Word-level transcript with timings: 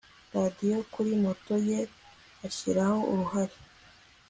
radiyo 0.35 0.79
kuri 0.93 1.11
moto 1.23 1.53
ye 1.69 1.79
ashyiraho 2.47 2.97
uruhare 3.11 3.55